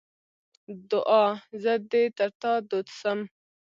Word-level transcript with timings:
دوعا: 0.89 1.25
زه 1.61 1.73
دې 1.91 2.03
تر 2.17 2.29
تا 2.41 2.51
دود 2.69 2.87
سم. 2.99 3.19